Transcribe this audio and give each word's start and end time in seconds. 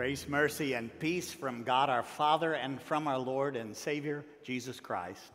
Grace, 0.00 0.26
mercy, 0.28 0.72
and 0.72 0.98
peace 0.98 1.30
from 1.30 1.62
God 1.62 1.90
our 1.90 2.02
Father 2.02 2.54
and 2.54 2.80
from 2.80 3.06
our 3.06 3.18
Lord 3.18 3.54
and 3.54 3.76
Savior, 3.76 4.24
Jesus 4.42 4.80
Christ. 4.80 5.30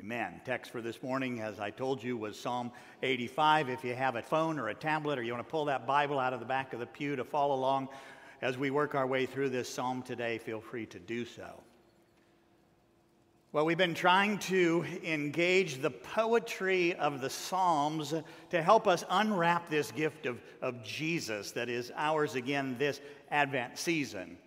Amen. 0.00 0.40
Text 0.44 0.72
for 0.72 0.82
this 0.82 1.00
morning, 1.00 1.38
as 1.42 1.60
I 1.60 1.70
told 1.70 2.02
you, 2.02 2.16
was 2.16 2.36
Psalm 2.36 2.72
85. 3.04 3.68
If 3.68 3.84
you 3.84 3.94
have 3.94 4.16
a 4.16 4.22
phone 4.22 4.58
or 4.58 4.70
a 4.70 4.74
tablet 4.74 5.16
or 5.16 5.22
you 5.22 5.32
want 5.32 5.46
to 5.46 5.48
pull 5.48 5.66
that 5.66 5.86
Bible 5.86 6.18
out 6.18 6.32
of 6.32 6.40
the 6.40 6.44
back 6.44 6.72
of 6.72 6.80
the 6.80 6.86
pew 6.86 7.14
to 7.14 7.22
follow 7.22 7.54
along 7.54 7.88
as 8.42 8.58
we 8.58 8.72
work 8.72 8.96
our 8.96 9.06
way 9.06 9.26
through 9.26 9.50
this 9.50 9.68
psalm 9.68 10.02
today, 10.02 10.38
feel 10.38 10.60
free 10.60 10.86
to 10.86 10.98
do 10.98 11.24
so. 11.24 11.62
Well, 13.52 13.66
we've 13.66 13.76
been 13.76 13.94
trying 13.94 14.38
to 14.38 14.84
engage 15.02 15.82
the 15.82 15.90
poetry 15.90 16.94
of 16.94 17.20
the 17.20 17.28
Psalms 17.28 18.14
to 18.50 18.62
help 18.62 18.86
us 18.86 19.02
unwrap 19.10 19.68
this 19.68 19.90
gift 19.90 20.26
of, 20.26 20.40
of 20.62 20.84
Jesus 20.84 21.50
that 21.52 21.68
is 21.68 21.90
ours 21.96 22.36
again 22.36 22.76
this 22.78 23.00
Advent 23.28 23.76
season. 23.76 24.38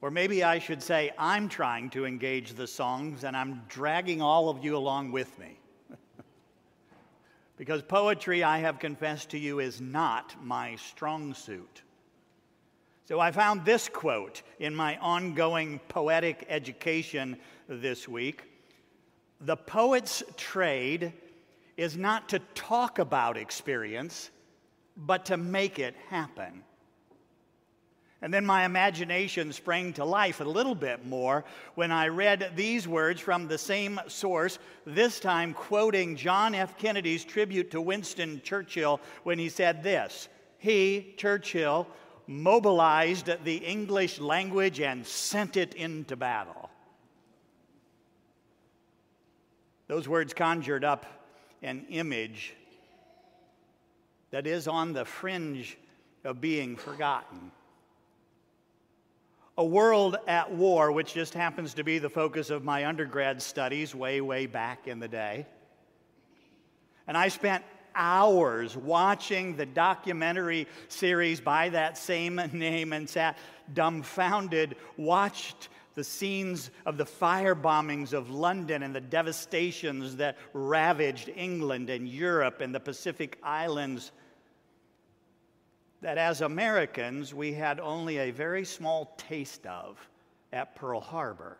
Or 0.00 0.10
maybe 0.10 0.42
I 0.42 0.58
should 0.58 0.82
say, 0.82 1.12
I'm 1.16 1.48
trying 1.48 1.90
to 1.90 2.06
engage 2.06 2.54
the 2.54 2.66
songs 2.66 3.22
and 3.22 3.36
I'm 3.36 3.62
dragging 3.68 4.20
all 4.20 4.48
of 4.48 4.64
you 4.64 4.76
along 4.76 5.12
with 5.12 5.38
me. 5.38 5.60
because 7.56 7.82
poetry, 7.82 8.42
I 8.42 8.58
have 8.58 8.80
confessed 8.80 9.30
to 9.30 9.38
you, 9.38 9.60
is 9.60 9.80
not 9.80 10.34
my 10.42 10.74
strong 10.74 11.34
suit. 11.34 11.82
So 13.04 13.18
I 13.18 13.32
found 13.32 13.64
this 13.64 13.88
quote 13.88 14.42
in 14.60 14.74
my 14.74 14.96
ongoing 14.98 15.80
poetic 15.88 16.46
education 16.48 17.36
this 17.68 18.06
week 18.08 18.44
The 19.40 19.56
poet's 19.56 20.22
trade 20.36 21.12
is 21.76 21.96
not 21.96 22.28
to 22.28 22.38
talk 22.54 23.00
about 23.00 23.36
experience, 23.36 24.30
but 24.96 25.24
to 25.26 25.36
make 25.36 25.78
it 25.78 25.96
happen. 26.10 26.62
And 28.20 28.32
then 28.32 28.46
my 28.46 28.64
imagination 28.64 29.52
sprang 29.52 29.92
to 29.94 30.04
life 30.04 30.40
a 30.40 30.44
little 30.44 30.76
bit 30.76 31.04
more 31.04 31.44
when 31.74 31.90
I 31.90 32.06
read 32.06 32.52
these 32.54 32.86
words 32.86 33.20
from 33.20 33.48
the 33.48 33.58
same 33.58 34.00
source, 34.06 34.60
this 34.86 35.18
time 35.18 35.54
quoting 35.54 36.14
John 36.14 36.54
F. 36.54 36.78
Kennedy's 36.78 37.24
tribute 37.24 37.72
to 37.72 37.80
Winston 37.80 38.40
Churchill 38.44 39.00
when 39.24 39.40
he 39.40 39.48
said 39.48 39.82
this 39.82 40.28
He, 40.58 41.14
Churchill, 41.16 41.88
mobilized 42.32 43.30
the 43.44 43.56
English 43.56 44.18
language 44.18 44.80
and 44.80 45.06
sent 45.06 45.56
it 45.56 45.74
into 45.74 46.16
battle. 46.16 46.70
Those 49.88 50.08
words 50.08 50.32
conjured 50.32 50.84
up 50.84 51.06
an 51.62 51.86
image 51.90 52.54
that 54.30 54.46
is 54.46 54.66
on 54.66 54.92
the 54.92 55.04
fringe 55.04 55.76
of 56.24 56.40
being 56.40 56.76
forgotten. 56.76 57.52
A 59.58 59.64
world 59.64 60.16
at 60.26 60.50
war, 60.50 60.90
which 60.90 61.12
just 61.12 61.34
happens 61.34 61.74
to 61.74 61.84
be 61.84 61.98
the 61.98 62.08
focus 62.08 62.48
of 62.48 62.64
my 62.64 62.86
undergrad 62.86 63.42
studies 63.42 63.94
way, 63.94 64.20
way 64.20 64.46
back 64.46 64.88
in 64.88 64.98
the 64.98 65.08
day. 65.08 65.46
And 67.06 67.16
I 67.16 67.28
spent 67.28 67.62
hours 67.94 68.76
watching 68.76 69.56
the 69.56 69.66
documentary 69.66 70.66
series 70.88 71.40
by 71.40 71.68
that 71.70 71.98
same 71.98 72.40
name 72.52 72.92
and 72.92 73.08
sat 73.08 73.38
dumbfounded, 73.74 74.76
watched 74.96 75.68
the 75.94 76.04
scenes 76.04 76.70
of 76.86 76.96
the 76.96 77.04
fire 77.04 77.54
bombings 77.54 78.12
of 78.12 78.30
London 78.30 78.82
and 78.82 78.94
the 78.94 79.00
devastations 79.00 80.16
that 80.16 80.36
ravaged 80.52 81.30
England 81.34 81.90
and 81.90 82.08
Europe 82.08 82.60
and 82.60 82.74
the 82.74 82.80
Pacific 82.80 83.38
Islands. 83.42 84.12
That 86.00 86.18
as 86.18 86.40
Americans, 86.40 87.34
we 87.34 87.52
had 87.52 87.78
only 87.78 88.18
a 88.18 88.30
very 88.30 88.64
small 88.64 89.14
taste 89.18 89.66
of 89.66 89.98
at 90.52 90.74
Pearl 90.74 91.00
Harbor. 91.00 91.58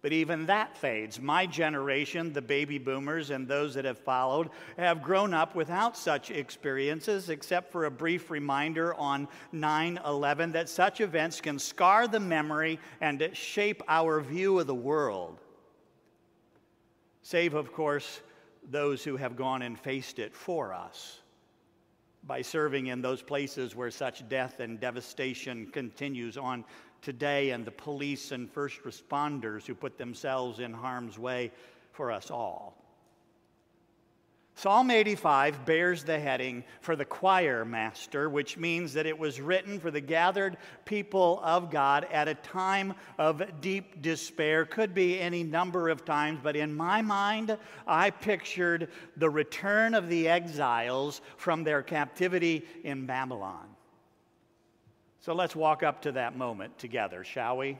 But 0.00 0.12
even 0.12 0.46
that 0.46 0.76
fades. 0.76 1.20
My 1.20 1.44
generation, 1.44 2.32
the 2.32 2.42
baby 2.42 2.78
boomers 2.78 3.30
and 3.30 3.48
those 3.48 3.74
that 3.74 3.84
have 3.84 3.98
followed, 3.98 4.50
have 4.76 5.02
grown 5.02 5.34
up 5.34 5.56
without 5.56 5.96
such 5.96 6.30
experiences, 6.30 7.30
except 7.30 7.72
for 7.72 7.86
a 7.86 7.90
brief 7.90 8.30
reminder 8.30 8.94
on 8.94 9.26
9 9.50 9.98
11 10.06 10.52
that 10.52 10.68
such 10.68 11.00
events 11.00 11.40
can 11.40 11.58
scar 11.58 12.06
the 12.06 12.20
memory 12.20 12.78
and 13.00 13.28
shape 13.32 13.82
our 13.88 14.20
view 14.20 14.60
of 14.60 14.68
the 14.68 14.74
world. 14.74 15.40
Save, 17.22 17.54
of 17.54 17.72
course, 17.72 18.20
those 18.70 19.02
who 19.02 19.16
have 19.16 19.36
gone 19.36 19.62
and 19.62 19.78
faced 19.78 20.20
it 20.20 20.34
for 20.34 20.72
us 20.72 21.20
by 22.24 22.42
serving 22.42 22.88
in 22.88 23.00
those 23.00 23.22
places 23.22 23.74
where 23.74 23.90
such 23.90 24.28
death 24.28 24.60
and 24.60 24.78
devastation 24.78 25.66
continues 25.72 26.36
on 26.36 26.64
today 27.02 27.50
and 27.50 27.64
the 27.64 27.70
police 27.70 28.32
and 28.32 28.50
first 28.50 28.82
responders 28.82 29.66
who 29.66 29.74
put 29.74 29.98
themselves 29.98 30.58
in 30.58 30.72
harm's 30.72 31.18
way 31.18 31.52
for 31.92 32.12
us 32.12 32.30
all. 32.30 32.78
Psalm 34.58 34.90
85 34.90 35.64
bears 35.64 36.02
the 36.02 36.18
heading 36.18 36.64
for 36.80 36.96
the 36.96 37.04
choir 37.04 37.64
master, 37.64 38.28
which 38.28 38.56
means 38.56 38.92
that 38.94 39.06
it 39.06 39.16
was 39.16 39.40
written 39.40 39.78
for 39.78 39.92
the 39.92 40.00
gathered 40.00 40.56
people 40.84 41.40
of 41.44 41.70
God 41.70 42.08
at 42.10 42.26
a 42.26 42.34
time 42.34 42.94
of 43.18 43.60
deep 43.60 44.02
despair. 44.02 44.64
Could 44.64 44.94
be 44.94 45.20
any 45.20 45.44
number 45.44 45.88
of 45.88 46.04
times, 46.04 46.40
but 46.42 46.56
in 46.56 46.74
my 46.74 47.02
mind, 47.02 47.56
I 47.86 48.10
pictured 48.10 48.88
the 49.16 49.30
return 49.30 49.94
of 49.94 50.08
the 50.08 50.26
exiles 50.26 51.20
from 51.36 51.62
their 51.62 51.84
captivity 51.84 52.66
in 52.82 53.06
Babylon. 53.06 53.68
So 55.28 55.34
let's 55.34 55.54
walk 55.54 55.82
up 55.82 56.00
to 56.00 56.12
that 56.12 56.38
moment 56.38 56.78
together, 56.78 57.22
shall 57.22 57.58
we? 57.58 57.76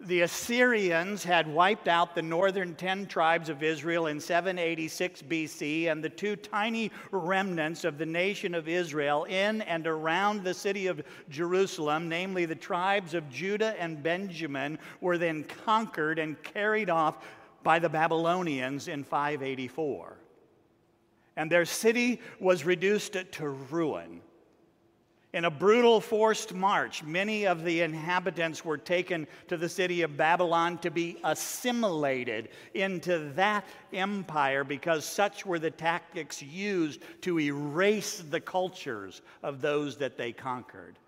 The 0.00 0.22
Assyrians 0.22 1.22
had 1.22 1.46
wiped 1.46 1.88
out 1.88 2.14
the 2.14 2.22
northern 2.22 2.74
10 2.74 3.04
tribes 3.04 3.50
of 3.50 3.62
Israel 3.62 4.06
in 4.06 4.18
786 4.18 5.20
BC, 5.20 5.92
and 5.92 6.02
the 6.02 6.08
two 6.08 6.36
tiny 6.36 6.90
remnants 7.10 7.84
of 7.84 7.98
the 7.98 8.06
nation 8.06 8.54
of 8.54 8.66
Israel 8.66 9.24
in 9.24 9.60
and 9.60 9.86
around 9.86 10.42
the 10.42 10.54
city 10.54 10.86
of 10.86 11.02
Jerusalem, 11.28 12.08
namely 12.08 12.46
the 12.46 12.54
tribes 12.54 13.12
of 13.12 13.28
Judah 13.28 13.78
and 13.78 14.02
Benjamin, 14.02 14.78
were 15.02 15.18
then 15.18 15.44
conquered 15.44 16.18
and 16.18 16.42
carried 16.42 16.88
off 16.88 17.22
by 17.62 17.78
the 17.78 17.90
Babylonians 17.90 18.88
in 18.88 19.04
584. 19.04 20.16
And 21.36 21.52
their 21.52 21.66
city 21.66 22.22
was 22.40 22.64
reduced 22.64 23.18
to 23.32 23.48
ruin. 23.50 24.22
In 25.34 25.46
a 25.46 25.50
brutal 25.50 26.00
forced 26.00 26.54
march, 26.54 27.02
many 27.02 27.44
of 27.44 27.64
the 27.64 27.80
inhabitants 27.80 28.64
were 28.64 28.78
taken 28.78 29.26
to 29.48 29.56
the 29.56 29.68
city 29.68 30.02
of 30.02 30.16
Babylon 30.16 30.78
to 30.78 30.92
be 30.92 31.16
assimilated 31.24 32.50
into 32.74 33.32
that 33.34 33.64
empire 33.92 34.62
because 34.62 35.04
such 35.04 35.44
were 35.44 35.58
the 35.58 35.72
tactics 35.72 36.40
used 36.40 37.00
to 37.22 37.40
erase 37.40 38.22
the 38.30 38.40
cultures 38.40 39.22
of 39.42 39.60
those 39.60 39.96
that 39.96 40.16
they 40.16 40.30
conquered. 40.30 41.00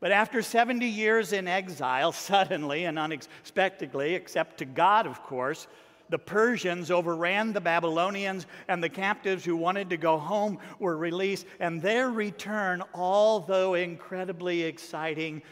But 0.00 0.10
after 0.10 0.42
70 0.42 0.84
years 0.84 1.32
in 1.32 1.46
exile, 1.46 2.10
suddenly 2.30 2.86
and 2.86 2.98
unexpectedly, 2.98 4.16
except 4.16 4.58
to 4.58 4.64
God, 4.64 5.06
of 5.06 5.22
course, 5.22 5.68
the 6.10 6.18
Persians 6.18 6.90
overran 6.90 7.52
the 7.52 7.60
Babylonians, 7.60 8.46
and 8.68 8.82
the 8.82 8.88
captives 8.88 9.44
who 9.44 9.56
wanted 9.56 9.90
to 9.90 9.96
go 9.96 10.18
home 10.18 10.58
were 10.78 10.96
released. 10.96 11.46
And 11.60 11.80
their 11.80 12.10
return, 12.10 12.82
although 12.94 13.74
incredibly 13.74 14.62
exciting, 14.62 15.42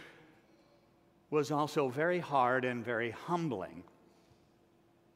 was 1.31 1.51
also 1.51 1.89
very 1.89 2.19
hard 2.19 2.65
and 2.65 2.85
very 2.85 3.11
humbling 3.11 3.85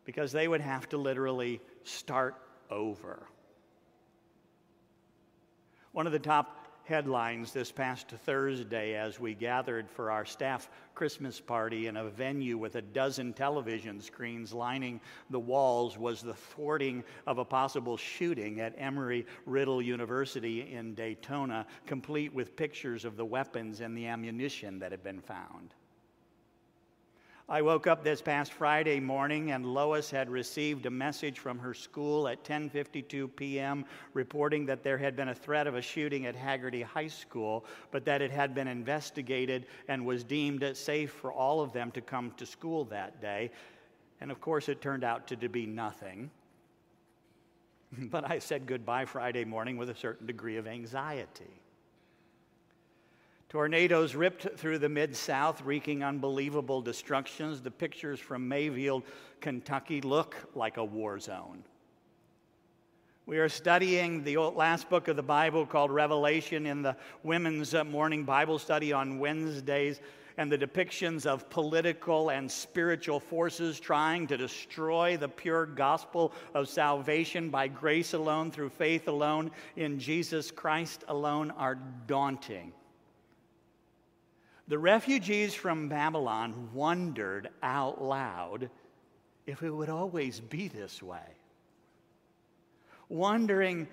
because 0.05 0.33
they 0.33 0.49
would 0.49 0.61
have 0.61 0.89
to 0.91 0.97
literally 0.97 1.61
start 1.85 2.37
over. 2.71 3.27
One 5.93 6.07
of 6.07 6.13
the 6.13 6.19
top 6.19 6.62
headlines 6.85 7.53
this 7.53 7.71
past 7.71 8.09
Thursday 8.09 8.95
as 8.95 9.21
we 9.21 9.35
gathered 9.35 9.89
for 9.89 10.11
our 10.11 10.25
staff 10.25 10.69
Christmas 10.95 11.41
party 11.41 11.87
in 11.87 11.97
a 11.97 12.09
venue 12.09 12.59
with 12.59 12.75
a 12.77 12.83
dozen 12.83 13.33
television 13.33 14.01
screens 14.01 14.53
lining 14.53 15.01
the 15.31 15.41
walls 15.41 15.97
was 15.97 16.23
the 16.23 16.35
thwarting 16.35 17.03
of 17.27 17.39
a 17.39 17.45
possible 17.45 17.97
shooting 17.97 18.61
at 18.61 18.75
Emory 18.77 19.27
Riddle 19.47 19.81
University 19.81 20.73
in 20.73 20.95
Daytona, 20.95 21.67
complete 21.87 22.33
with 22.35 22.57
pictures 22.57 23.05
of 23.05 23.17
the 23.17 23.25
weapons 23.25 23.81
and 23.81 23.97
the 23.97 24.07
ammunition 24.07 24.79
that 24.79 24.91
had 24.91 25.03
been 25.03 25.21
found. 25.21 25.75
I 27.49 27.61
woke 27.61 27.87
up 27.87 28.05
this 28.05 28.23
past 28.23 28.53
Friday 28.53 29.01
morning 29.01 29.51
and 29.51 29.67
Lois 29.67 30.11
had 30.11 30.31
received 30.31 30.87
a 30.87 30.91
message 30.91 31.41
from 31.41 31.59
her 31.59 31.75
school 31.75 32.29
at 32.29 32.45
10:52 32.45 33.35
p.m. 33.35 33.85
reporting 34.15 34.65
that 34.67 34.85
there 34.85 34.97
had 34.97 35.17
been 35.17 35.29
a 35.29 35.35
threat 35.35 35.67
of 35.67 35.75
a 35.75 35.83
shooting 35.83 36.27
at 36.27 36.37
Hagerty 36.37 36.85
High 36.85 37.09
School, 37.09 37.65
but 37.91 38.05
that 38.05 38.23
it 38.23 38.31
had 38.31 38.55
been 38.55 38.69
investigated 38.69 39.67
and 39.89 40.07
was 40.07 40.23
deemed 40.23 40.65
safe 40.77 41.11
for 41.11 41.33
all 41.33 41.61
of 41.61 41.73
them 41.73 41.91
to 41.93 42.01
come 42.01 42.31
to 42.37 42.47
school 42.47 42.85
that 42.87 43.21
day. 43.21 43.51
And 44.21 44.31
of 44.31 44.41
course 44.41 44.69
it 44.69 44.81
turned 44.81 45.03
out 45.03 45.27
to 45.27 45.49
be 45.49 45.67
nothing. 45.67 46.31
But 47.99 48.31
I 48.31 48.39
said 48.39 48.67
goodbye 48.67 49.05
Friday 49.05 49.45
morning 49.45 49.77
with 49.77 49.91
a 49.91 49.95
certain 49.95 50.27
degree 50.27 50.57
of 50.57 50.67
anxiety. 50.67 51.61
Tornadoes 53.53 54.15
ripped 54.15 54.59
through 54.59 54.79
the 54.79 54.89
Mid 54.89 55.15
South, 55.15 55.61
wreaking 55.61 56.03
unbelievable 56.03 56.81
destructions. 56.81 57.61
The 57.61 57.71
pictures 57.71 58.19
from 58.19 58.49
Mayfield, 58.49 59.03
Kentucky 59.43 60.01
look 60.01 60.35
like 60.55 60.79
a 60.79 60.85
war 60.85 61.19
zone. 61.19 61.63
We 63.27 63.37
are 63.37 63.51
studying 63.51 64.25
the 64.25 64.39
last 64.39 64.89
book 64.89 65.07
of 65.09 65.17
the 65.17 65.23
Bible 65.23 65.67
called 65.67 65.91
Revelation 65.91 66.65
in 66.65 66.81
the 66.81 66.97
women's 67.25 67.75
morning 67.75 68.25
Bible 68.25 68.59
study 68.59 68.91
on 68.91 69.19
Wednesdays, 69.19 70.01
and 70.39 70.51
the 70.51 70.57
depictions 70.57 71.27
of 71.27 71.51
political 71.51 72.31
and 72.31 72.51
spiritual 72.51 73.21
forces 73.21 73.79
trying 73.79 74.27
to 74.29 74.39
destroy 74.39 75.19
the 75.19 75.29
pure 75.29 75.67
gospel 75.67 76.33
of 76.55 76.71
salvation 76.71 77.51
by 77.51 77.69
grace 77.69 78.15
alone, 78.15 78.51
through 78.51 78.71
faith 78.71 79.09
alone, 79.09 79.51
in 79.77 79.99
Jesus 79.99 80.51
Christ 80.51 81.05
alone 81.07 81.51
are 81.51 81.79
daunting. 82.07 82.73
The 84.73 84.79
refugees 84.79 85.53
from 85.53 85.91
Babylon 85.91 86.71
wondered 86.73 87.51
out 87.63 88.03
loud 88.03 88.71
if 89.47 89.63
it 89.63 89.69
would 89.69 89.91
always 89.91 90.41
be 90.41 90.69
this 90.69 91.03
way, 91.03 91.37
wondering 93.11 93.87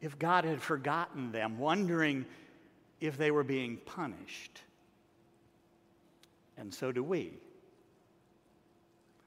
if 0.00 0.18
God 0.18 0.46
had 0.46 0.62
forgotten 0.62 1.30
them, 1.30 1.58
wondering 1.58 2.24
if 3.02 3.18
they 3.18 3.30
were 3.30 3.44
being 3.44 3.76
punished. 3.84 4.62
And 6.56 6.72
so 6.72 6.90
do 6.90 7.04
we. 7.04 7.34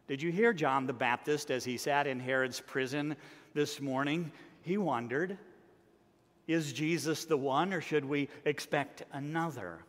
Did 0.08 0.20
you 0.20 0.32
hear 0.32 0.52
John 0.52 0.88
the 0.88 0.94
Baptist 0.94 1.52
as 1.52 1.64
he 1.64 1.78
sat 1.78 2.08
in 2.08 2.20
Herod's 2.20 2.60
prison 2.60 3.16
this 3.54 3.80
morning? 3.80 4.32
He 4.64 4.80
wondered 4.80 5.38
Is 6.48 6.74
Jesus 6.74 7.26
the 7.26 7.38
one, 7.38 7.72
or 7.72 7.82
should 7.82 8.06
we 8.06 8.30
expect 8.46 9.04
another? 9.14 9.82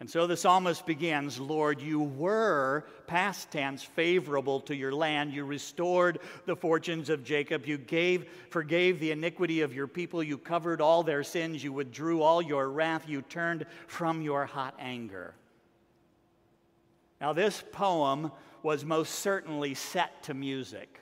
And 0.00 0.10
so 0.10 0.26
the 0.26 0.36
psalmist 0.36 0.86
begins 0.86 1.38
Lord, 1.38 1.80
you 1.80 2.00
were, 2.00 2.84
past 3.06 3.50
tense, 3.50 3.82
favorable 3.82 4.60
to 4.62 4.74
your 4.74 4.92
land. 4.92 5.32
You 5.32 5.44
restored 5.44 6.18
the 6.46 6.56
fortunes 6.56 7.10
of 7.10 7.24
Jacob. 7.24 7.66
You 7.66 7.78
gave, 7.78 8.26
forgave 8.50 8.98
the 8.98 9.12
iniquity 9.12 9.60
of 9.60 9.72
your 9.72 9.86
people. 9.86 10.22
You 10.22 10.36
covered 10.36 10.80
all 10.80 11.02
their 11.02 11.22
sins. 11.22 11.62
You 11.62 11.72
withdrew 11.72 12.22
all 12.22 12.42
your 12.42 12.68
wrath. 12.68 13.08
You 13.08 13.22
turned 13.22 13.66
from 13.86 14.20
your 14.20 14.46
hot 14.46 14.74
anger. 14.78 15.34
Now, 17.20 17.32
this 17.32 17.62
poem 17.72 18.32
was 18.62 18.84
most 18.84 19.14
certainly 19.16 19.74
set 19.74 20.24
to 20.24 20.34
music. 20.34 21.00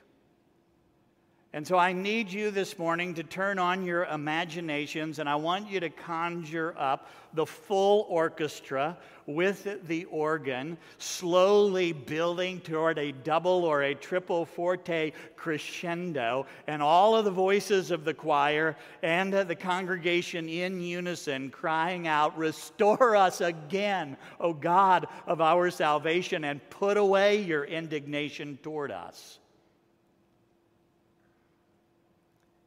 And 1.54 1.66
so 1.66 1.76
I 1.76 1.93
need 1.93 2.32
you 2.32 2.50
this 2.50 2.78
morning 2.78 3.12
to 3.14 3.22
turn 3.22 3.58
on 3.58 3.84
your 3.84 4.06
imaginations 4.06 5.19
and 5.19 5.28
I 5.28 5.34
want 5.34 5.70
you 5.70 5.81
to 5.81 5.90
conjure 5.90 6.75
up 6.78 7.10
the 7.34 7.44
full 7.44 8.06
orchestra 8.08 8.96
with 9.26 9.87
the 9.87 10.06
organ, 10.06 10.78
slowly 10.96 11.93
building 11.93 12.60
toward 12.60 12.99
a 12.99 13.12
double 13.12 13.64
or 13.64 13.82
a 13.82 13.94
triple 13.94 14.46
forte 14.46 15.12
crescendo, 15.37 16.46
and 16.66 16.82
all 16.82 17.16
of 17.16 17.25
the 17.26 17.31
voices 17.31 17.90
of 17.90 18.04
the 18.04 18.14
choir 18.14 18.75
and 19.02 19.32
the 19.32 19.54
congregation 19.54 20.49
in 20.49 20.81
unison 20.81 21.50
crying 21.50 22.08
out, 22.08 22.37
Restore 22.37 23.14
us 23.14 23.43
again, 23.43 24.16
O 24.40 24.52
God 24.52 25.06
of 25.26 25.40
our 25.40 25.70
salvation, 25.70 26.44
and 26.44 26.69
put 26.70 26.96
away 26.96 27.43
your 27.43 27.64
indignation 27.64 28.58
toward 28.62 28.90
us. 28.90 29.38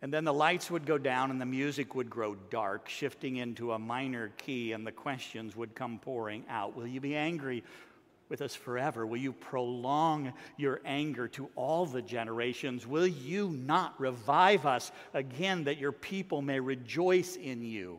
And 0.05 0.13
then 0.13 0.23
the 0.23 0.31
lights 0.31 0.69
would 0.69 0.85
go 0.85 0.99
down 0.99 1.31
and 1.31 1.41
the 1.41 1.47
music 1.47 1.95
would 1.95 2.11
grow 2.11 2.35
dark, 2.51 2.87
shifting 2.87 3.37
into 3.37 3.71
a 3.71 3.79
minor 3.79 4.31
key, 4.37 4.73
and 4.73 4.85
the 4.85 4.91
questions 4.91 5.55
would 5.55 5.73
come 5.73 5.97
pouring 5.97 6.45
out. 6.47 6.75
Will 6.75 6.85
you 6.85 7.01
be 7.01 7.15
angry 7.15 7.63
with 8.29 8.39
us 8.43 8.53
forever? 8.53 9.07
Will 9.07 9.17
you 9.17 9.33
prolong 9.33 10.31
your 10.57 10.79
anger 10.85 11.27
to 11.29 11.49
all 11.55 11.87
the 11.87 12.03
generations? 12.03 12.85
Will 12.85 13.07
you 13.07 13.49
not 13.49 13.99
revive 13.99 14.67
us 14.67 14.91
again 15.15 15.63
that 15.63 15.79
your 15.79 15.91
people 15.91 16.43
may 16.43 16.59
rejoice 16.59 17.35
in 17.35 17.63
you? 17.63 17.97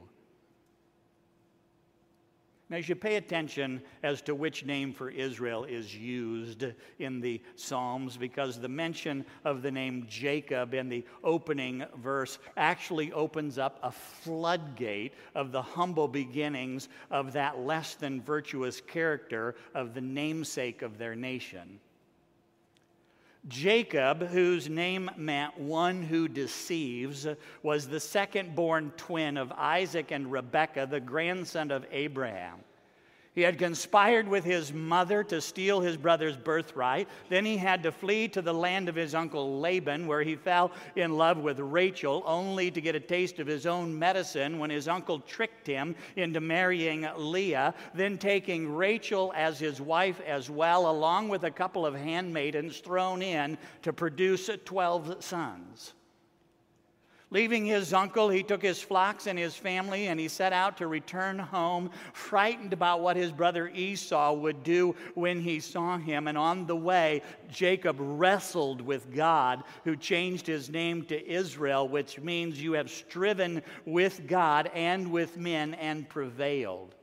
Now, 2.69 2.79
you 2.79 2.97
pay 2.97 3.15
attention 3.15 3.81
as 4.03 4.21
to 4.23 4.35
which 4.35 4.65
name 4.65 4.93
for 4.93 5.09
Israel 5.09 5.63
is 5.63 5.95
used 5.95 6.65
in 6.99 7.21
the 7.21 7.41
Psalms 7.55 8.17
because 8.17 8.59
the 8.59 8.69
mention 8.69 9.25
of 9.45 9.63
the 9.63 9.71
name 9.71 10.05
Jacob 10.09 10.75
in 10.75 10.89
the 10.89 11.05
opening 11.23 11.85
verse 11.99 12.41
actually 12.57 13.13
opens 13.13 13.57
up 13.57 13.79
a 13.85 13.93
floodgate 13.93 15.15
of 15.37 15.53
the 15.53 15.63
humble 15.63 16.09
beginnings 16.09 16.89
of 17.09 17.33
that 17.35 17.61
less 17.61 17.95
than 17.95 18.21
virtuous 18.21 18.81
character 18.81 19.55
of 19.73 19.95
the 19.95 20.01
namesake 20.01 20.83
of 20.83 20.99
their 20.99 21.15
nation. 21.15 21.79
Jacob, 23.49 24.29
whose 24.29 24.69
name 24.69 25.11
meant 25.17 25.59
one 25.59 26.03
who 26.03 26.27
deceives, 26.27 27.27
was 27.63 27.89
the 27.89 28.01
second 28.01 28.57
born 28.57 28.93
twin 28.97 29.37
of 29.37 29.53
Isaac 29.53 30.11
and 30.11 30.31
Rebekah, 30.33 30.89
the 30.91 31.01
grandson 31.01 31.71
of 31.71 31.87
Abraham. 31.93 32.59
He 33.37 33.43
had 33.43 33.59
conspired 33.59 34.27
with 34.27 34.45
his 34.45 34.73
mother 34.73 35.23
to 35.25 35.43
steal 35.43 35.83
his 35.83 35.99
brother's 35.99 36.39
birthright. 36.39 37.07
Then 37.29 37.45
he 37.45 37.59
had 37.59 37.83
to 37.83 37.93
flee 37.93 38.29
to 38.29 38.41
the 38.41 38.55
land 38.55 38.89
of 38.89 38.95
his 38.95 39.15
uncle 39.15 39.61
Laban, 39.61 40.07
where 40.07 40.23
he 40.23 40.37
fell 40.37 40.73
in 40.97 41.19
love 41.19 41.37
with 41.37 41.61
Rachel, 41.61 42.23
only 42.25 42.71
to 42.71 42.81
get 42.81 42.95
a 42.95 43.01
taste 43.01 43.39
of 43.39 43.47
his 43.47 43.67
own 43.67 43.97
medicine 43.97 44.59
when 44.59 44.71
his 44.71 44.89
uncle 44.89 45.21
tricked 45.21 45.67
him 45.67 45.95
into 46.17 46.41
marrying 46.41 47.07
Leah, 47.15 47.75
then 47.93 48.17
taking 48.17 48.75
Rachel 48.75 49.35
as 49.37 49.59
his 49.59 49.83
wife 49.83 50.19
as 50.27 50.49
well, 50.49 50.91
along 50.91 51.29
with 51.29 51.45
a 51.45 51.51
couple 51.51 51.85
of 51.85 51.95
handmaidens 51.95 52.79
thrown 52.79 53.21
in 53.21 53.59
to 53.83 53.93
produce 53.93 54.49
12 54.65 55.23
sons. 55.23 55.93
Leaving 57.31 57.65
his 57.65 57.93
uncle, 57.93 58.29
he 58.29 58.43
took 58.43 58.63
his 58.63 58.81
flocks 58.81 59.27
and 59.27 59.39
his 59.39 59.57
family 59.57 60.07
and 60.07 60.19
he 60.19 60.29
set 60.29 60.53
out 60.53 60.77
to 60.77 60.87
return 60.87 61.39
home, 61.39 61.91
frightened 62.13 62.73
about 62.73 63.01
what 63.01 63.17
his 63.17 63.33
brother 63.33 63.69
Esau 63.69 64.33
would 64.33 64.63
do 64.63 64.95
when 65.15 65.41
he 65.41 65.61
saw 65.61 65.99
him. 65.99 66.29
And 66.29 66.39
on 66.39 66.67
the 66.67 66.77
way, 66.77 67.23
Jacob 67.51 67.97
wrestled 67.99 68.81
with 68.81 69.15
God, 69.15 69.65
who 69.85 69.97
changed 69.97 70.47
his 70.47 70.71
name 70.71 71.05
to 71.07 71.29
Israel, 71.29 71.89
which 71.89 72.21
means 72.21 72.63
you 72.63 72.73
have 72.73 72.91
striven 72.91 73.63
with 73.85 74.27
God 74.27 74.71
and 74.73 75.11
with 75.11 75.37
men 75.37 75.75
and 75.75 76.09
prevailed. 76.09 76.96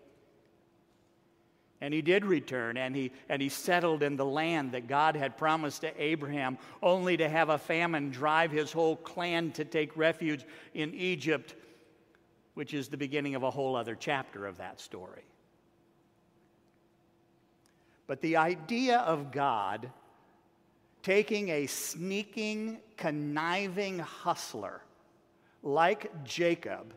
And 1.84 1.94
he 1.94 2.02
did 2.02 2.24
return, 2.24 2.78
and 2.78 2.96
he, 2.96 3.12
and 3.28 3.42
he 3.42 3.50
settled 3.50 4.04
in 4.04 4.16
the 4.16 4.25
land 4.25 4.72
that 4.72 4.88
God 4.88 5.18
had 5.18 5.38
promised 5.38 5.82
to 5.82 6.02
Abraham, 6.02 6.58
only 6.82 7.18
to 7.18 7.28
have 7.28 7.50
a 7.50 7.58
famine 7.58 8.10
drive 8.10 8.52
his 8.52 8.72
whole 8.72 8.96
clan 8.96 9.52
to 9.52 9.66
take 9.66 9.98
refuge 9.98 10.46
in 10.74 10.94
Egypt, 10.94 11.56
which 12.54 12.74
is 12.74 12.88
the 12.88 12.96
beginning 12.96 13.36
of 13.36 13.44
a 13.44 13.52
whole 13.52 13.75
other 13.75 13.96
chapter 13.96 14.48
of 14.48 14.60
that 14.60 14.80
story. 14.80 15.24
But 18.08 18.22
the 18.22 18.38
idea 18.38 19.00
of 19.00 19.34
God 19.34 19.92
taking 21.02 21.50
a 21.50 21.68
sneaking, 21.68 22.80
conniving 22.96 24.00
hustler 24.00 24.80
like 25.62 26.24
Jacob 26.24 26.94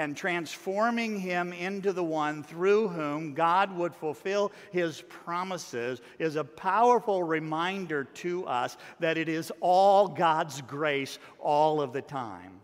and 0.00 0.16
transforming 0.16 1.20
him 1.20 1.52
into 1.52 1.92
the 1.92 2.02
one 2.02 2.42
through 2.42 2.88
whom 2.88 3.34
God 3.34 3.76
would 3.76 3.94
fulfill 3.94 4.50
his 4.72 5.02
promises 5.02 6.00
is 6.18 6.36
a 6.36 6.44
powerful 6.44 7.22
reminder 7.22 8.04
to 8.04 8.46
us 8.46 8.78
that 9.00 9.18
it 9.18 9.28
is 9.28 9.52
all 9.60 10.08
God's 10.08 10.62
grace 10.62 11.18
all 11.38 11.82
of 11.82 11.92
the 11.92 12.00
time. 12.00 12.60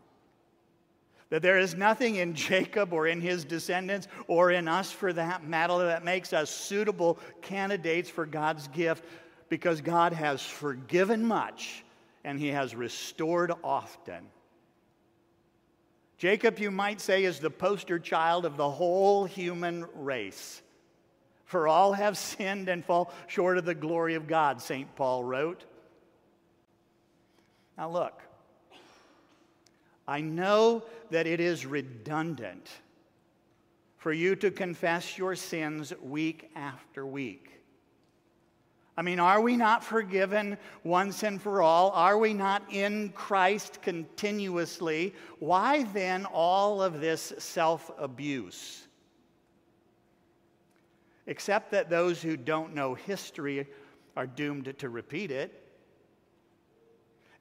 That 1.29 1.43
there 1.43 1.59
is 1.59 1.75
nothing 1.75 2.17
in 2.17 2.33
Jacob 2.35 2.95
or 2.95 3.07
in 3.07 3.21
his 3.21 3.45
descendants 3.45 4.09
or 4.29 4.51
in 4.51 4.67
us 4.67 4.91
for 4.91 5.13
that 5.13 5.45
matter 5.45 5.77
that 5.85 6.05
makes 6.05 6.33
us 6.33 6.51
suitable 6.51 7.19
candidates 7.43 8.09
for 8.09 8.25
God's 8.25 8.67
gift 8.69 9.05
because 9.51 9.83
God 9.83 10.15
has 10.15 10.41
forgiven 10.41 11.23
much 11.23 11.85
and 12.25 12.41
he 12.41 12.49
has 12.49 12.75
restored 12.75 13.53
often. 13.63 14.25
Jacob, 16.19 16.59
you 16.59 16.71
might 16.71 17.01
say, 17.01 17.25
is 17.25 17.41
the 17.41 17.51
poster 17.51 17.99
child 17.99 18.45
of 18.47 18.57
the 18.57 18.71
whole 18.71 19.25
human 19.25 19.87
race. 19.95 20.63
For 21.45 21.69
all 21.69 21.93
have 21.93 22.17
sinned 22.17 22.69
and 22.69 22.85
fall 22.85 23.13
short 23.27 23.59
of 23.59 23.65
the 23.65 23.75
glory 23.75 24.15
of 24.15 24.27
God, 24.27 24.61
St. 24.61 24.95
Paul 24.97 25.23
wrote. 25.23 25.65
Now, 27.77 27.91
look, 27.91 28.23
I 30.09 30.23
know 30.23 30.85
that 31.11 31.27
it 31.27 31.41
is 31.41 31.67
redundant 31.67 32.69
for 33.97 34.13
you 34.13 34.37
to 34.37 34.51
confess 34.51 35.19
your 35.19 35.35
sins 35.35 35.93
week 36.01 36.51
after 36.55 37.05
week. 37.05 37.61
I 38.97 39.03
mean, 39.03 39.21
are 39.21 39.41
we 39.43 39.57
not 39.57 39.85
forgiven 39.85 40.57
once 40.83 41.23
and 41.23 41.41
for 41.41 41.61
all? 41.61 41.91
Are 41.91 42.17
we 42.17 42.33
not 42.33 42.63
in 42.71 43.11
Christ 43.11 43.83
continuously? 43.83 45.15
Why 45.39 45.83
then 45.85 46.25
all 46.25 46.83
of 46.83 47.01
this 47.01 47.35
self 47.39 47.91
abuse? 47.99 48.87
Except 51.27 51.73
that 51.73 51.91
those 51.91 52.23
who 52.23 52.37
don't 52.37 52.75
know 52.75 52.95
history 52.95 53.67
are 54.17 54.27
doomed 54.27 54.73
to 54.79 54.89
repeat 54.89 55.31
it. 55.31 55.66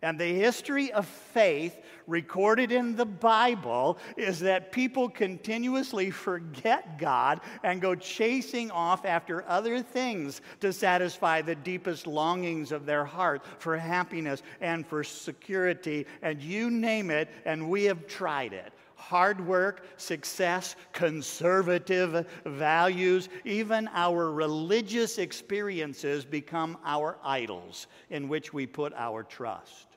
And 0.06 0.20
the 0.20 0.36
history 0.36 0.94
of 0.94 1.08
faith 1.08 1.82
recorded 2.06 2.72
in 2.72 2.96
the 2.96 3.08
Bible 3.08 3.98
is 4.16 4.40
that 4.42 4.72
people 4.72 5.10
continuously 5.10 6.12
forget 6.12 7.00
God 7.00 7.42
and 7.64 7.82
go 7.82 7.96
chasing 7.96 8.70
off 8.70 9.04
after 9.04 9.44
other 9.50 9.82
things 9.82 10.42
to 10.60 10.72
satisfy 10.72 11.42
the 11.42 11.56
deepest 11.56 12.06
longings 12.06 12.72
of 12.72 12.86
their 12.86 13.04
heart 13.04 13.44
for 13.58 13.76
happiness 13.76 14.44
and 14.62 14.86
for 14.86 15.04
security. 15.04 16.06
And 16.22 16.40
you 16.40 16.70
name 16.70 17.10
it, 17.10 17.28
and 17.44 17.68
we 17.68 17.86
have 17.86 18.06
tried 18.06 18.54
it 18.54 18.74
hard 18.96 19.46
work, 19.46 19.86
success, 19.98 20.76
conservative 20.94 22.26
values, 22.46 23.30
even 23.44 23.88
our 23.94 24.32
religious 24.32 25.18
experiences 25.20 26.26
become 26.26 26.78
our 26.84 27.18
idols 27.24 27.88
in 28.10 28.28
which 28.28 28.52
we 28.54 28.66
put 28.66 28.94
our 28.94 29.22
trust. 29.22 29.95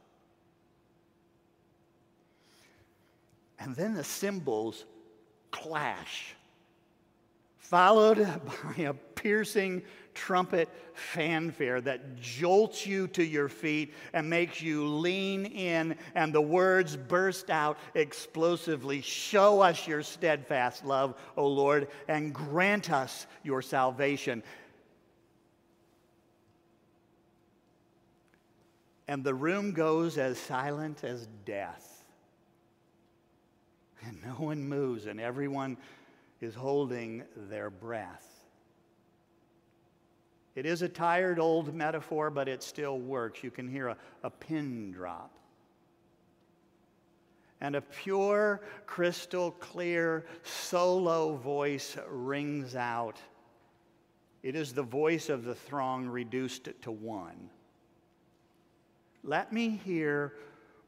And 3.60 3.74
then 3.74 3.94
the 3.94 4.04
cymbals 4.04 4.84
clash, 5.50 6.34
followed 7.58 8.18
by 8.76 8.82
a 8.82 8.94
piercing 8.94 9.82
trumpet 10.14 10.68
fanfare 10.94 11.80
that 11.80 12.20
jolts 12.20 12.86
you 12.86 13.06
to 13.06 13.24
your 13.24 13.48
feet 13.48 13.94
and 14.12 14.28
makes 14.28 14.60
you 14.60 14.86
lean 14.86 15.46
in, 15.46 15.96
and 16.14 16.32
the 16.32 16.40
words 16.40 16.96
burst 16.96 17.50
out 17.50 17.78
explosively 17.94 19.00
Show 19.00 19.60
us 19.60 19.86
your 19.86 20.02
steadfast 20.02 20.84
love, 20.84 21.14
O 21.36 21.46
Lord, 21.46 21.88
and 22.08 22.34
grant 22.34 22.90
us 22.90 23.26
your 23.42 23.62
salvation. 23.62 24.42
And 29.06 29.24
the 29.24 29.34
room 29.34 29.72
goes 29.72 30.18
as 30.18 30.38
silent 30.38 31.02
as 31.02 31.26
death 31.46 31.97
and 34.06 34.22
no 34.22 34.32
one 34.32 34.62
moves, 34.62 35.06
and 35.06 35.20
everyone 35.20 35.76
is 36.40 36.54
holding 36.54 37.24
their 37.48 37.70
breath. 37.70 38.26
It 40.54 40.66
is 40.66 40.82
a 40.82 40.88
tired 40.88 41.38
old 41.38 41.72
metaphor, 41.74 42.30
but 42.30 42.48
it 42.48 42.62
still 42.62 42.98
works. 42.98 43.44
You 43.44 43.50
can 43.50 43.68
hear 43.68 43.88
a, 43.88 43.96
a 44.24 44.30
pin 44.30 44.90
drop. 44.92 45.32
And 47.60 47.76
a 47.76 47.80
pure, 47.80 48.60
crystal 48.86 49.52
clear 49.52 50.26
solo 50.42 51.36
voice 51.36 51.96
rings 52.08 52.76
out. 52.76 53.18
It 54.42 54.54
is 54.54 54.72
the 54.72 54.82
voice 54.82 55.28
of 55.28 55.44
the 55.44 55.54
throng 55.54 56.06
reduced 56.06 56.68
to 56.82 56.90
one. 56.90 57.50
Let 59.24 59.52
me 59.52 59.80
hear 59.84 60.34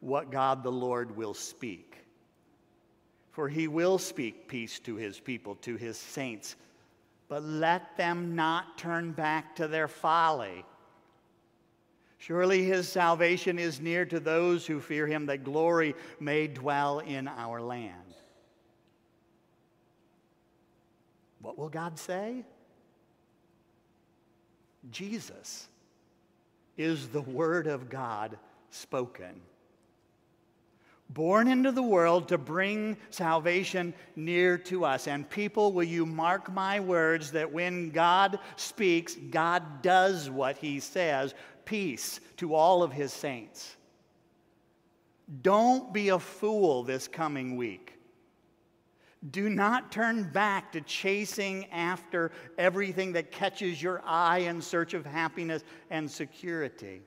what 0.00 0.30
God 0.30 0.62
the 0.62 0.72
Lord 0.72 1.16
will 1.16 1.34
speak. 1.34 1.96
For 3.32 3.48
he 3.48 3.68
will 3.68 3.98
speak 3.98 4.48
peace 4.48 4.78
to 4.80 4.96
his 4.96 5.20
people, 5.20 5.54
to 5.56 5.76
his 5.76 5.96
saints. 5.96 6.56
But 7.28 7.44
let 7.44 7.96
them 7.96 8.34
not 8.34 8.76
turn 8.76 9.12
back 9.12 9.56
to 9.56 9.68
their 9.68 9.88
folly. 9.88 10.64
Surely 12.18 12.64
his 12.64 12.88
salvation 12.88 13.58
is 13.58 13.80
near 13.80 14.04
to 14.04 14.20
those 14.20 14.66
who 14.66 14.80
fear 14.80 15.06
him, 15.06 15.26
that 15.26 15.44
glory 15.44 15.94
may 16.18 16.46
dwell 16.46 16.98
in 16.98 17.28
our 17.28 17.62
land. 17.62 17.94
What 21.40 21.56
will 21.56 21.70
God 21.70 21.98
say? 21.98 22.44
Jesus 24.90 25.68
is 26.76 27.08
the 27.08 27.22
Word 27.22 27.66
of 27.66 27.88
God 27.88 28.38
spoken 28.70 29.40
born 31.14 31.48
into 31.48 31.72
the 31.72 31.82
world 31.82 32.28
to 32.28 32.38
bring 32.38 32.96
salvation 33.10 33.92
near 34.16 34.56
to 34.58 34.84
us. 34.84 35.08
And 35.08 35.28
people, 35.28 35.72
will 35.72 35.84
you 35.84 36.06
mark 36.06 36.52
my 36.52 36.80
words 36.80 37.32
that 37.32 37.50
when 37.50 37.90
God 37.90 38.38
speaks, 38.56 39.16
God 39.30 39.82
does 39.82 40.30
what 40.30 40.56
he 40.56 40.80
says 40.80 41.34
peace 41.64 42.20
to 42.36 42.54
all 42.54 42.82
of 42.82 42.92
his 42.92 43.12
saints. 43.12 43.76
Don't 45.42 45.94
be 45.94 46.08
a 46.08 46.18
fool 46.18 46.82
this 46.82 47.06
coming 47.06 47.56
week. 47.56 47.94
Do 49.30 49.50
not 49.50 49.92
turn 49.92 50.24
back 50.32 50.72
to 50.72 50.80
chasing 50.80 51.66
after 51.66 52.32
everything 52.56 53.12
that 53.12 53.30
catches 53.30 53.82
your 53.82 54.02
eye 54.04 54.38
in 54.38 54.62
search 54.62 54.94
of 54.94 55.04
happiness 55.04 55.62
and 55.90 56.10
security. 56.10 57.02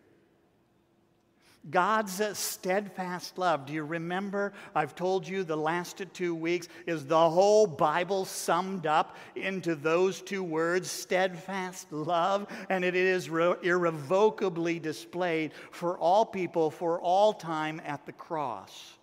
God's 1.70 2.22
steadfast 2.38 3.38
love. 3.38 3.65
Do 3.65 3.74
you 3.74 3.84
remember? 3.84 4.51
I've 4.75 4.96
told 4.96 5.25
you 5.25 5.43
the 5.43 5.55
last 5.55 6.01
two 6.13 6.36
weeks 6.36 6.67
is 6.86 7.05
the 7.05 7.29
whole 7.29 7.65
Bible 7.65 8.25
summed 8.25 8.86
up 8.86 9.15
into 9.36 9.75
those 9.75 10.22
two 10.22 10.43
words 10.43 10.91
steadfast 10.91 11.91
love, 11.93 12.48
and 12.70 12.84
it 12.84 12.96
is 12.96 13.29
re- 13.29 13.55
irrevocably 13.63 14.77
displayed 14.79 15.53
for 15.72 15.98
all 15.98 16.25
people 16.25 16.70
for 16.70 17.00
all 17.00 17.32
time 17.32 17.82
at 17.86 18.05
the 18.05 18.12
cross. 18.12 18.98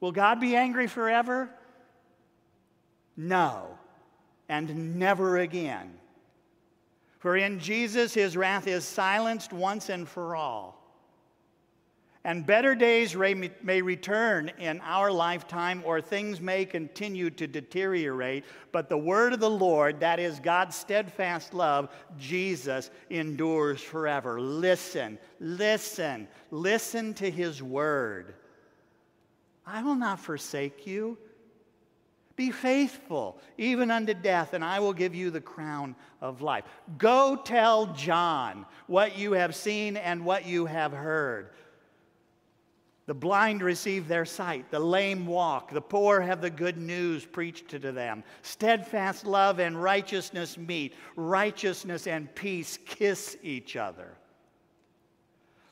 Will 0.00 0.12
God 0.12 0.40
be 0.40 0.56
angry 0.56 0.86
forever? 0.86 1.48
No, 3.16 3.78
and 4.50 4.98
never 4.98 5.38
again. 5.38 5.94
For 7.18 7.34
in 7.34 7.58
Jesus, 7.60 8.12
his 8.12 8.36
wrath 8.36 8.66
is 8.66 8.84
silenced 8.84 9.54
once 9.54 9.88
and 9.88 10.06
for 10.06 10.36
all. 10.36 10.75
And 12.26 12.44
better 12.44 12.74
days 12.74 13.14
may 13.14 13.82
return 13.82 14.50
in 14.58 14.80
our 14.80 15.12
lifetime, 15.12 15.80
or 15.86 16.00
things 16.00 16.40
may 16.40 16.64
continue 16.64 17.30
to 17.30 17.46
deteriorate. 17.46 18.44
But 18.72 18.88
the 18.88 18.98
word 18.98 19.32
of 19.32 19.38
the 19.38 19.48
Lord, 19.48 20.00
that 20.00 20.18
is 20.18 20.40
God's 20.40 20.74
steadfast 20.74 21.54
love, 21.54 21.88
Jesus, 22.18 22.90
endures 23.10 23.80
forever. 23.80 24.40
Listen, 24.40 25.20
listen, 25.38 26.26
listen 26.50 27.14
to 27.14 27.30
his 27.30 27.62
word. 27.62 28.34
I 29.64 29.84
will 29.84 29.94
not 29.94 30.18
forsake 30.18 30.84
you. 30.84 31.16
Be 32.34 32.50
faithful, 32.50 33.38
even 33.56 33.92
unto 33.92 34.14
death, 34.14 34.52
and 34.52 34.64
I 34.64 34.80
will 34.80 34.92
give 34.92 35.14
you 35.14 35.30
the 35.30 35.40
crown 35.40 35.94
of 36.20 36.42
life. 36.42 36.64
Go 36.98 37.36
tell 37.36 37.86
John 37.94 38.66
what 38.88 39.16
you 39.16 39.34
have 39.34 39.54
seen 39.54 39.96
and 39.96 40.24
what 40.24 40.44
you 40.44 40.66
have 40.66 40.92
heard. 40.92 41.50
The 43.06 43.14
blind 43.14 43.62
receive 43.62 44.08
their 44.08 44.24
sight, 44.24 44.68
the 44.72 44.80
lame 44.80 45.26
walk, 45.26 45.70
the 45.70 45.80
poor 45.80 46.20
have 46.20 46.40
the 46.40 46.50
good 46.50 46.76
news 46.76 47.24
preached 47.24 47.68
to 47.68 47.78
them. 47.78 48.24
Steadfast 48.42 49.24
love 49.24 49.60
and 49.60 49.80
righteousness 49.80 50.58
meet, 50.58 50.92
righteousness 51.14 52.08
and 52.08 52.34
peace 52.34 52.80
kiss 52.84 53.36
each 53.44 53.76
other. 53.76 54.16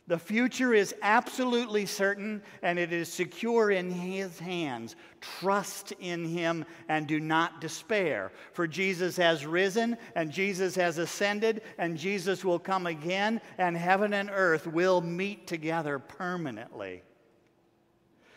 The 0.07 0.19
future 0.19 0.75
is 0.75 0.95
absolutely 1.03 1.87
certain 1.87 2.41
and 2.63 2.79
it 2.79 2.93
is 2.93 3.11
secure 3.11 3.71
in 3.71 3.91
His 3.91 4.39
hands. 4.39 4.95
Trust 5.21 5.93
in 5.99 6.27
Him 6.27 6.65
and 6.89 7.07
do 7.07 7.19
not 7.19 7.61
despair. 7.61 8.31
For 8.53 8.69
Jesus 8.69 9.17
has 9.17 9.47
risen 9.47 9.97
and 10.15 10.31
Jesus 10.31 10.77
has 10.77 10.99
ascended 10.99 11.63
and 11.79 11.97
Jesus 11.97 12.45
will 12.45 12.59
come 12.61 12.87
again 12.87 13.41
and 13.57 13.77
heaven 13.77 14.13
and 14.13 14.31
earth 14.31 14.69
will 14.69 15.01
meet 15.01 15.49
together 15.49 15.99
permanently. 15.99 17.03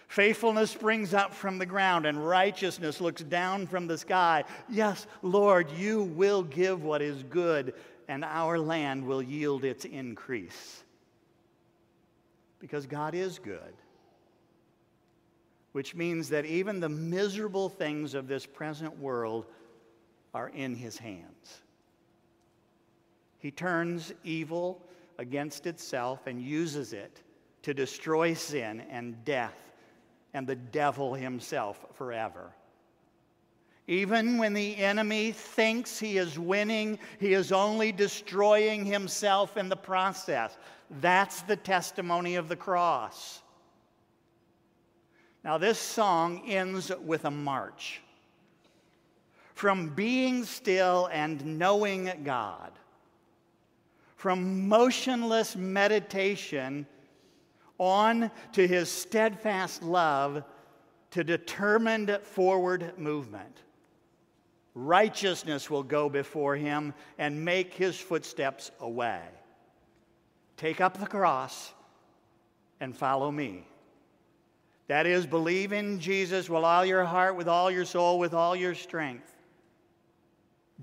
Faithfulness 0.08 0.72
springs 0.72 1.14
up 1.14 1.34
from 1.34 1.58
the 1.58 1.66
ground, 1.66 2.06
and 2.06 2.26
righteousness 2.26 3.02
looks 3.02 3.24
down 3.24 3.68
from 3.68 3.88
the 3.88 3.98
sky. 3.98 4.46
Yes, 4.70 5.06
Lord, 5.22 5.70
you 5.72 6.04
will 6.04 6.44
give 6.44 6.84
what 6.84 7.02
is 7.02 7.24
good, 7.24 7.74
and 8.08 8.24
our 8.24 8.58
land 8.58 9.06
will 9.06 9.22
yield 9.22 9.66
its 9.66 9.84
increase. 9.84 10.84
Because 12.60 12.86
God 12.88 13.16
is 13.16 13.38
good, 13.38 13.74
which 15.74 15.94
means 15.94 16.30
that 16.30 16.46
even 16.46 16.80
the 16.80 16.90
miserable 16.90 17.68
things 17.68 18.14
of 18.14 18.28
this 18.28 18.46
present 18.46 18.98
world 19.00 19.46
are 20.34 20.50
in 20.50 20.74
His 20.74 20.98
hands. 20.98 21.62
He 23.40 23.52
turns 23.52 24.14
evil 24.24 24.82
against 25.18 25.68
itself 25.68 26.28
and 26.28 26.42
uses 26.42 26.94
it 26.94 27.22
to 27.64 27.74
destroy 27.74 28.34
sin 28.34 28.82
and 28.90 29.24
death 29.26 29.67
and 30.38 30.46
the 30.46 30.56
devil 30.56 31.16
himself 31.16 31.84
forever. 31.96 32.52
Even 33.88 34.38
when 34.38 34.54
the 34.54 34.78
enemy 34.78 35.32
thinks 35.32 36.00
he 36.00 36.18
is 36.18 36.38
winning, 36.38 37.00
he 37.20 37.34
is 37.34 37.52
only 37.52 37.92
destroying 37.92 38.86
himself 38.86 39.58
in 39.58 39.68
the 39.68 39.76
process. 39.76 40.58
That's 41.02 41.42
the 41.42 41.56
testimony 41.56 42.36
of 42.36 42.50
the 42.50 42.56
cross. 42.56 43.42
Now, 45.44 45.58
this 45.58 45.80
song 45.80 46.44
ends 46.46 46.92
with 47.04 47.26
a 47.26 47.32
march. 47.32 48.02
From 49.56 49.90
being 49.90 50.44
still 50.44 51.10
and 51.12 51.58
knowing 51.58 52.12
God, 52.24 52.74
from 54.18 54.68
motionless 54.68 55.56
meditation 55.56 56.86
on 57.78 58.32
to 58.54 58.68
his 58.68 58.90
steadfast 58.90 59.84
love 59.84 60.44
to 61.12 61.24
determined 61.24 62.20
forward 62.24 62.94
movement. 62.98 63.62
Righteousness 64.74 65.70
will 65.70 65.84
go 65.84 66.10
before 66.10 66.56
him 66.56 66.94
and 67.18 67.44
make 67.44 67.74
his 67.74 67.98
footsteps 67.98 68.72
a 68.80 68.90
way. 68.90 69.22
Take 70.56 70.82
up 70.82 71.00
the 71.00 71.08
cross 71.08 71.74
and 72.80 72.96
follow 72.96 73.32
me. 73.32 73.66
That 74.88 75.06
is, 75.06 75.26
believe 75.26 75.74
in 75.74 76.00
Jesus 76.00 76.50
with 76.50 76.64
all 76.64 76.86
your 76.86 77.04
heart, 77.04 77.36
with 77.36 77.48
all 77.48 77.70
your 77.70 77.86
soul, 77.86 78.20
with 78.20 78.34
all 78.34 78.56
your 78.56 78.76
strength. 78.76 79.34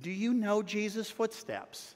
Do 0.01 0.11
you 0.11 0.35
know 0.35 0.63
Jesus' 0.63 1.11
footsteps? 1.11 1.95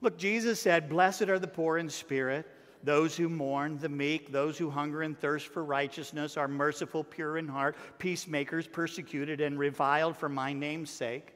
Look, 0.00 0.16
Jesus 0.16 0.60
said, 0.60 0.88
Blessed 0.88 1.22
are 1.22 1.38
the 1.38 1.46
poor 1.46 1.78
in 1.78 1.88
spirit 1.90 2.46
those 2.84 3.16
who 3.16 3.28
mourn, 3.28 3.78
the 3.78 3.88
meek, 3.88 4.32
those 4.32 4.58
who 4.58 4.70
hunger 4.70 5.02
and 5.02 5.18
thirst 5.18 5.46
for 5.46 5.64
righteousness, 5.64 6.36
are 6.36 6.48
merciful, 6.48 7.04
pure 7.04 7.38
in 7.38 7.48
heart, 7.48 7.76
peacemakers, 7.98 8.66
persecuted 8.66 9.40
and 9.40 9.58
reviled 9.58 10.16
for 10.16 10.28
my 10.28 10.52
name's 10.52 10.90
sake. 10.90 11.32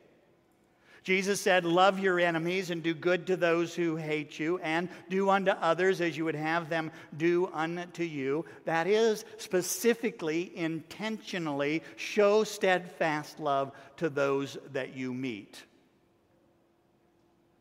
Jesus 1.04 1.40
said, 1.40 1.64
Love 1.64 2.00
your 2.00 2.18
enemies 2.18 2.70
and 2.70 2.82
do 2.82 2.92
good 2.92 3.28
to 3.28 3.36
those 3.36 3.76
who 3.76 3.94
hate 3.94 4.40
you, 4.40 4.58
and 4.58 4.88
do 5.08 5.30
unto 5.30 5.52
others 5.52 6.00
as 6.00 6.16
you 6.16 6.24
would 6.24 6.34
have 6.34 6.68
them 6.68 6.90
do 7.16 7.48
unto 7.52 8.02
you. 8.02 8.44
That 8.64 8.88
is, 8.88 9.24
specifically, 9.36 10.50
intentionally, 10.56 11.84
show 11.94 12.42
steadfast 12.42 13.38
love 13.38 13.70
to 13.98 14.10
those 14.10 14.58
that 14.72 14.96
you 14.96 15.14
meet. 15.14 15.62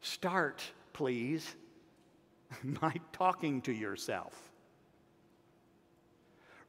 Start, 0.02 0.64
please 0.94 1.56
by 2.82 2.94
talking 3.12 3.62
to 3.64 3.74
yourself. 3.74 4.52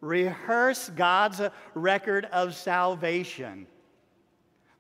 Rehearse 0.01 0.91
God's 0.91 1.41
record 1.75 2.27
of 2.27 2.55
salvation. 2.55 3.67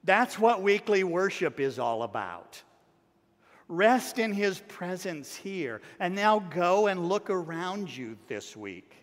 That's 0.04 0.38
what 0.38 0.62
weekly 0.62 1.04
worship 1.04 1.58
is 1.58 1.78
all 1.78 2.02
about. 2.02 2.62
Rest 3.68 4.18
in 4.18 4.32
His 4.32 4.60
presence 4.60 5.34
here. 5.34 5.80
And 5.98 6.14
now 6.14 6.38
go 6.38 6.86
and 6.86 7.08
look 7.08 7.30
around 7.30 7.94
you 7.94 8.16
this 8.28 8.56
week. 8.56 8.94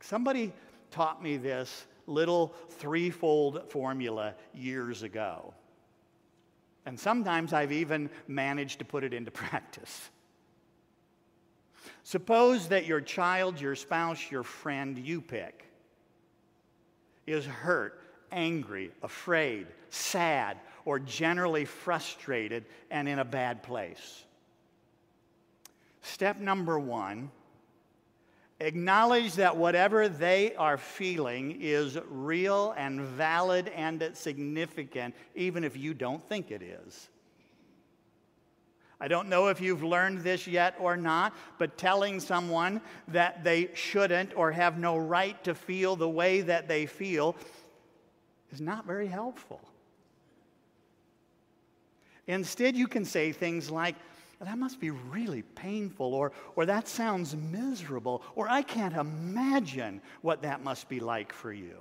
Somebody 0.00 0.52
taught 0.90 1.22
me 1.22 1.36
this 1.36 1.86
little 2.06 2.54
threefold 2.70 3.70
formula 3.70 4.34
years 4.54 5.02
ago. 5.02 5.52
And 6.86 6.98
sometimes 6.98 7.52
I've 7.52 7.72
even 7.72 8.08
managed 8.28 8.78
to 8.78 8.84
put 8.86 9.04
it 9.04 9.12
into 9.12 9.30
practice. 9.32 10.08
Suppose 12.08 12.68
that 12.68 12.86
your 12.86 13.02
child, 13.02 13.60
your 13.60 13.74
spouse, 13.74 14.30
your 14.30 14.42
friend, 14.42 14.96
you 14.98 15.20
pick, 15.20 15.66
is 17.26 17.44
hurt, 17.44 18.00
angry, 18.32 18.92
afraid, 19.02 19.66
sad, 19.90 20.56
or 20.86 20.98
generally 20.98 21.66
frustrated 21.66 22.64
and 22.90 23.10
in 23.10 23.18
a 23.18 23.26
bad 23.26 23.62
place. 23.62 24.24
Step 26.00 26.40
number 26.40 26.78
one 26.78 27.30
acknowledge 28.58 29.34
that 29.34 29.54
whatever 29.54 30.08
they 30.08 30.54
are 30.54 30.78
feeling 30.78 31.58
is 31.60 31.98
real 32.08 32.74
and 32.78 33.02
valid 33.02 33.68
and 33.76 34.02
significant, 34.14 35.14
even 35.34 35.62
if 35.62 35.76
you 35.76 35.92
don't 35.92 36.26
think 36.26 36.50
it 36.50 36.62
is. 36.62 37.10
I 39.00 39.06
don't 39.06 39.28
know 39.28 39.46
if 39.46 39.60
you've 39.60 39.84
learned 39.84 40.20
this 40.20 40.46
yet 40.46 40.74
or 40.80 40.96
not, 40.96 41.32
but 41.58 41.78
telling 41.78 42.18
someone 42.18 42.80
that 43.08 43.44
they 43.44 43.70
shouldn't 43.74 44.36
or 44.36 44.50
have 44.50 44.78
no 44.78 44.96
right 44.96 45.42
to 45.44 45.54
feel 45.54 45.94
the 45.94 46.08
way 46.08 46.40
that 46.40 46.66
they 46.66 46.86
feel 46.86 47.36
is 48.52 48.60
not 48.60 48.86
very 48.86 49.06
helpful. 49.06 49.60
Instead, 52.26 52.76
you 52.76 52.88
can 52.88 53.04
say 53.04 53.30
things 53.30 53.70
like, 53.70 53.94
that 54.40 54.58
must 54.58 54.80
be 54.80 54.90
really 54.90 55.42
painful, 55.42 56.14
or, 56.14 56.32
or 56.54 56.66
that 56.66 56.86
sounds 56.86 57.34
miserable, 57.34 58.22
or 58.34 58.48
I 58.48 58.62
can't 58.62 58.94
imagine 58.94 60.00
what 60.22 60.42
that 60.42 60.62
must 60.62 60.88
be 60.88 61.00
like 61.00 61.32
for 61.32 61.52
you. 61.52 61.78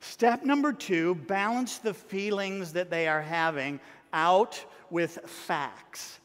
Step 0.00 0.42
number 0.44 0.72
two 0.72 1.14
balance 1.14 1.78
the 1.78 1.94
feelings 1.94 2.72
that 2.72 2.90
they 2.90 3.06
are 3.06 3.22
having 3.22 3.78
out 4.12 4.64
with 4.90 5.18
facts. 5.26 6.20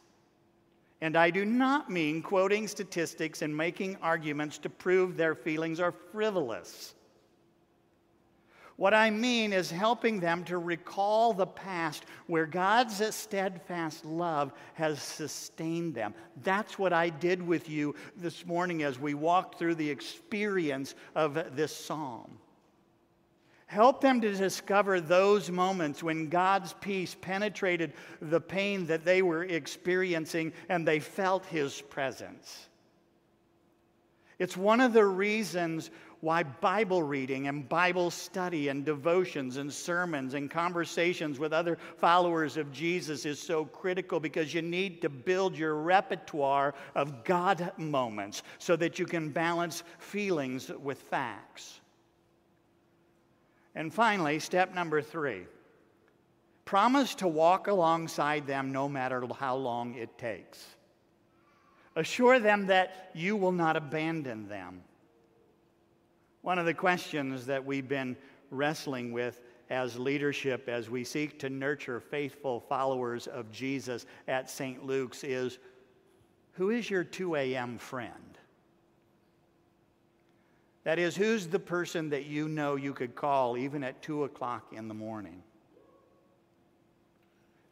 And 1.02 1.16
I 1.16 1.30
do 1.30 1.46
not 1.46 1.90
mean 1.90 2.22
quoting 2.22 2.68
statistics 2.68 3.42
and 3.42 3.56
making 3.56 3.98
arguments 4.02 4.58
to 4.60 4.70
prove 4.70 5.16
their 5.16 5.36
feelings 5.36 5.80
are 5.80 5.94
frivolous. 6.12 6.96
What 8.78 8.94
I 8.94 9.10
mean 9.10 9.54
is 9.54 9.72
helping 9.72 10.20
them 10.20 10.44
to 10.46 10.60
recall 10.60 11.34
the 11.34 11.48
past 11.48 12.06
where 12.28 12.46
God's 12.46 13.04
steadfast 13.16 14.06
love 14.06 14.54
has 14.76 15.02
sustained 15.02 15.96
them. 15.96 16.14
That's 16.44 16.78
what 16.78 16.94
I 16.94 17.10
did 17.10 17.46
with 17.46 17.70
you 17.70 17.96
this 18.16 18.46
morning 18.46 18.84
as 18.84 19.00
we 19.00 19.16
walked 19.16 19.58
through 19.58 19.76
the 19.76 19.90
experience 19.90 20.94
of 21.16 21.56
this 21.56 21.76
psalm. 21.76 22.38
Help 23.68 24.00
them 24.00 24.22
to 24.22 24.34
discover 24.34 25.02
those 25.02 25.52
moments 25.52 26.02
when 26.02 26.30
God's 26.30 26.74
peace 26.80 27.16
penetrated 27.20 27.94
the 28.22 28.40
pain 28.40 28.86
that 28.88 29.04
they 29.04 29.22
were 29.22 29.44
experiencing 29.44 30.54
and 30.70 30.88
they 30.88 31.00
felt 31.00 31.46
His 31.46 31.82
presence. 31.82 32.70
It's 34.40 34.56
one 34.56 34.80
of 34.80 34.94
the 34.94 35.06
reasons 35.06 35.90
why 36.22 36.44
Bible 36.44 37.04
reading 37.04 37.48
and 37.48 37.68
Bible 37.68 38.10
study 38.10 38.70
and 38.70 38.86
devotions 38.86 39.58
and 39.58 39.72
sermons 39.72 40.34
and 40.34 40.50
conversations 40.50 41.38
with 41.38 41.52
other 41.52 41.78
followers 41.98 42.56
of 42.56 42.72
Jesus 42.72 43.26
is 43.26 43.38
so 43.38 43.66
critical 43.66 44.20
because 44.20 44.54
you 44.54 44.62
need 44.62 45.02
to 45.02 45.10
build 45.10 45.58
your 45.58 45.76
repertoire 45.76 46.74
of 46.96 47.24
God 47.26 47.72
moments 47.78 48.44
so 48.60 48.78
that 48.78 48.98
you 48.98 49.06
can 49.06 49.30
balance 49.30 49.84
feelings 50.00 50.72
with 50.82 51.02
facts. 51.02 51.82
And 53.78 53.94
finally, 53.94 54.40
step 54.40 54.74
number 54.74 55.04
three 55.04 55.46
promise 56.66 57.14
to 57.16 57.28
walk 57.28 57.68
alongside 57.68 58.48
them 58.48 58.72
no 58.72 58.90
matter 58.90 59.24
how 59.40 59.56
long 59.56 59.94
it 59.94 60.18
takes. 60.18 60.66
Assure 61.96 62.40
them 62.40 62.66
that 62.66 63.12
you 63.14 63.38
will 63.38 63.52
not 63.52 63.78
abandon 63.78 64.50
them. 64.50 64.82
One 66.42 66.58
of 66.58 66.66
the 66.66 66.74
questions 66.74 67.46
that 67.46 67.64
we've 67.64 67.88
been 67.88 68.18
wrestling 68.50 69.12
with 69.12 69.44
as 69.70 70.00
leadership 70.00 70.68
as 70.68 70.90
we 70.90 71.04
seek 71.04 71.38
to 71.40 71.50
nurture 71.50 72.00
faithful 72.00 72.60
followers 72.60 73.28
of 73.28 73.52
Jesus 73.52 74.08
at 74.28 74.50
St. 74.50 74.84
Luke's 74.84 75.24
is 75.24 75.60
who 76.54 76.72
is 76.72 76.90
your 76.90 77.04
2 77.04 77.36
a.m. 77.36 77.78
friend? 77.78 78.37
That 80.88 81.00
is, 81.00 81.18
who's 81.18 81.48
the 81.48 81.60
person 81.60 82.12
that 82.12 82.28
you 82.28 82.48
know 82.48 82.78
you 82.78 82.94
could 82.94 83.14
call 83.14 83.58
even 83.58 83.84
at 83.84 84.02
2 84.02 84.24
o'clock 84.24 84.72
in 84.72 84.88
the 84.88 84.94
morning? 84.94 85.44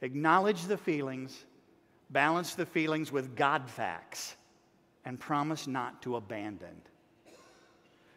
Acknowledge 0.02 0.66
the 0.66 0.76
feelings, 0.76 1.46
balance 2.10 2.56
the 2.56 2.66
feelings 2.66 3.14
with 3.14 3.34
God 3.38 3.70
facts, 3.70 4.36
and 5.06 5.18
promise 5.18 5.66
not 5.66 6.02
to 6.02 6.18
abandon. 6.18 6.76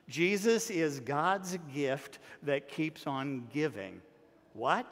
Jesus 0.09 0.69
is 0.69 0.99
God's 0.99 1.57
gift 1.73 2.19
that 2.43 2.67
keeps 2.67 3.07
on 3.07 3.47
giving. 3.55 4.03
What? 4.53 4.91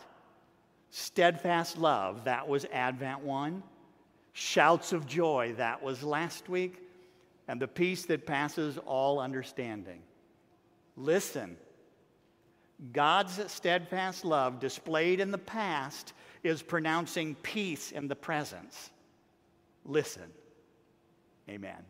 Steadfast 0.90 1.79
love, 1.79 2.23
that 2.27 2.47
was 2.47 2.64
Advent 2.66 3.23
1. 3.23 3.61
Shouts 4.35 4.92
of 4.92 5.05
joy, 5.05 5.55
that 5.57 5.83
was 5.83 6.05
last 6.05 6.49
week 6.49 6.86
and 7.49 7.61
the 7.61 7.69
peace 7.69 8.05
that 8.07 8.27
passes 8.27 8.79
all 8.79 9.21
understanding. 9.21 10.03
Listen, 10.97 11.57
God's 12.93 13.51
steadfast 13.51 14.25
love 14.25 14.61
displayed 14.61 15.21
in 15.21 15.31
the 15.31 15.39
past 15.39 16.13
is 16.43 16.63
pronouncing 16.63 17.35
peace 17.37 17.93
in 17.93 18.09
the 18.09 18.17
presence. 18.17 18.91
Listen. 19.85 20.31
Amen. 21.49 21.85